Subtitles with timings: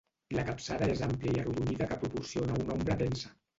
[0.37, 3.35] La capçada és àmplia i arrodonida que proporciona una ombra densa.